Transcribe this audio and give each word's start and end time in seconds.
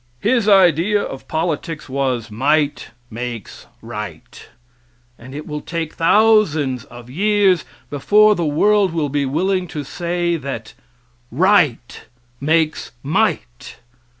His 0.21 0.49
idea 0.49 0.99
of 0.99 1.27
politics 1.27 1.87
was, 1.87 2.31
"Might 2.31 2.89
makes 3.11 3.67
right;" 3.83 4.49
and 5.19 5.35
it 5.35 5.45
will 5.45 5.61
take 5.61 5.93
thousands 5.93 6.85
of 6.85 7.07
years 7.07 7.65
before 7.91 8.33
the 8.33 8.43
world 8.43 8.93
will 8.93 9.09
be 9.09 9.27
willing 9.27 9.67
to 9.67 9.83
say 9.83 10.37
that, 10.37 10.73
"Right 11.29 12.05
makes 12.39 12.93
might." 13.03 13.77